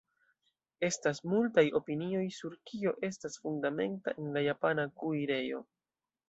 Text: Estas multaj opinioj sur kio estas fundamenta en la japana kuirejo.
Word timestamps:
Estas 0.85 1.19
multaj 1.33 1.63
opinioj 1.79 2.23
sur 2.37 2.55
kio 2.71 2.95
estas 3.11 3.37
fundamenta 3.45 4.15
en 4.23 4.33
la 4.39 4.45
japana 4.47 4.89
kuirejo. 5.03 5.63